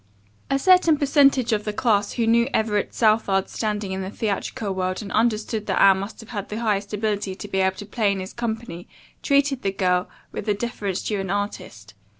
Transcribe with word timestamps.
A 0.49 0.57
certain 0.57 0.97
percentage 0.97 1.53
of 1.53 1.63
the 1.63 1.71
class 1.73 2.13
who 2.13 2.25
knew 2.25 2.47
Everett 2.55 2.91
Southard's 2.91 3.51
standing 3.51 3.91
in 3.91 4.01
the 4.01 4.09
theatrical 4.09 4.73
world 4.73 5.03
and 5.03 5.11
understood 5.11 5.67
that 5.67 5.79
Anne 5.79 5.99
must 5.99 6.21
have 6.21 6.47
the 6.47 6.59
highest 6.61 6.91
ability 6.91 7.35
to 7.35 7.47
be 7.47 7.59
able 7.59 7.75
to 7.75 7.85
play 7.85 8.11
in 8.11 8.19
his 8.19 8.33
company 8.33 8.87
treated 9.21 9.61
the 9.61 9.69
young 9.69 9.77
girl 9.77 10.09
with 10.31 10.47
the 10.47 10.55
deference 10.55 11.03
due 11.03 11.19
an 11.19 11.29
artist. 11.29 11.93